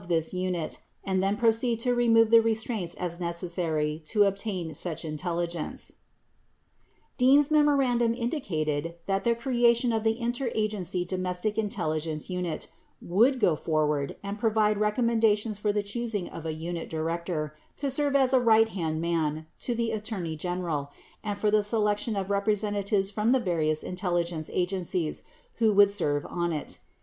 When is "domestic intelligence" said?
11.05-12.31